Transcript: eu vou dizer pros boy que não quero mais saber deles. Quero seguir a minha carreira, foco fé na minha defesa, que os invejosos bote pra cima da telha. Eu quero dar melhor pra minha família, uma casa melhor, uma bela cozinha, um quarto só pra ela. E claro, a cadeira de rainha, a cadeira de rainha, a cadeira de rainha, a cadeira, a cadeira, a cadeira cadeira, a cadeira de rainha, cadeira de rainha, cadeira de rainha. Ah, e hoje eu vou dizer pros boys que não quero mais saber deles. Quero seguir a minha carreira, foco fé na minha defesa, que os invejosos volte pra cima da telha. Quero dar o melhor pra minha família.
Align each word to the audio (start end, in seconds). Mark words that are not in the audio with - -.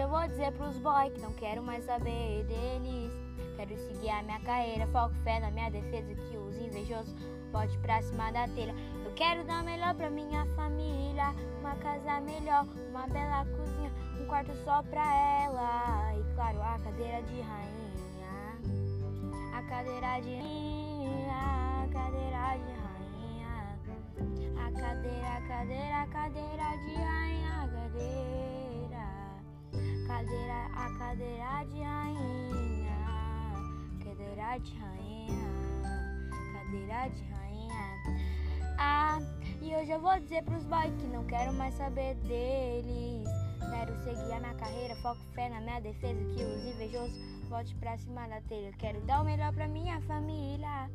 eu 0.00 0.08
vou 0.08 0.26
dizer 0.26 0.52
pros 0.52 0.76
boy 0.78 1.10
que 1.10 1.20
não 1.20 1.32
quero 1.34 1.62
mais 1.62 1.84
saber 1.84 2.44
deles. 2.44 3.12
Quero 3.56 3.76
seguir 3.76 4.10
a 4.10 4.22
minha 4.22 4.40
carreira, 4.40 4.86
foco 4.88 5.14
fé 5.22 5.38
na 5.38 5.50
minha 5.50 5.70
defesa, 5.70 6.14
que 6.14 6.36
os 6.36 6.56
invejosos 6.56 7.14
bote 7.52 7.78
pra 7.78 8.02
cima 8.02 8.32
da 8.32 8.48
telha. 8.48 8.74
Eu 9.04 9.12
quero 9.14 9.44
dar 9.44 9.62
melhor 9.62 9.94
pra 9.94 10.10
minha 10.10 10.44
família, 10.56 11.32
uma 11.60 11.76
casa 11.76 12.20
melhor, 12.20 12.66
uma 12.90 13.06
bela 13.06 13.44
cozinha, 13.44 13.92
um 14.20 14.26
quarto 14.26 14.52
só 14.64 14.82
pra 14.82 15.04
ela. 15.44 16.12
E 16.18 16.34
claro, 16.34 16.60
a 16.60 16.78
cadeira 16.80 17.22
de 17.22 17.40
rainha, 17.40 18.58
a 19.56 19.62
cadeira 19.62 20.20
de 20.20 20.34
rainha, 20.34 21.84
a 21.84 21.88
cadeira 21.92 22.58
de 22.58 22.72
rainha, 22.82 23.78
a 24.58 24.72
cadeira, 24.72 25.28
a 25.28 25.40
cadeira, 25.42 26.02
a 26.02 26.06
cadeira 26.08 26.63
cadeira, 30.44 30.66
a 30.74 30.90
cadeira 30.98 31.64
de 31.64 31.82
rainha, 31.82 32.96
cadeira 34.04 34.58
de 34.58 34.76
rainha, 34.76 35.48
cadeira 36.52 37.08
de 37.08 37.22
rainha. 37.32 38.28
Ah, 38.78 39.18
e 39.62 39.74
hoje 39.74 39.90
eu 39.90 40.00
vou 40.00 40.18
dizer 40.20 40.42
pros 40.44 40.64
boys 40.64 40.94
que 41.00 41.06
não 41.06 41.24
quero 41.24 41.52
mais 41.54 41.74
saber 41.74 42.14
deles. 42.16 43.28
Quero 43.70 43.96
seguir 44.04 44.32
a 44.32 44.40
minha 44.40 44.54
carreira, 44.54 44.94
foco 44.96 45.20
fé 45.34 45.48
na 45.48 45.60
minha 45.60 45.80
defesa, 45.80 46.20
que 46.34 46.42
os 46.42 46.64
invejosos 46.66 47.14
volte 47.48 47.74
pra 47.76 47.96
cima 47.96 48.26
da 48.28 48.40
telha. 48.42 48.72
Quero 48.78 49.00
dar 49.02 49.22
o 49.22 49.24
melhor 49.24 49.52
pra 49.52 49.66
minha 49.66 50.00
família. 50.02 50.90